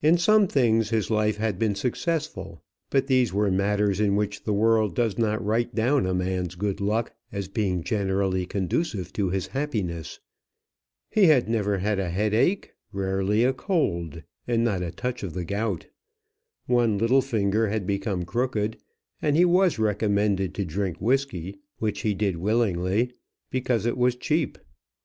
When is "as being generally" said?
7.32-8.46